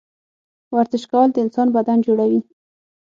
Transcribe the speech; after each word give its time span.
ورزش 0.75 1.03
کول 1.11 1.29
د 1.33 1.37
انسان 1.45 1.67
بدن 1.75 1.97
جوړوي 2.05 2.41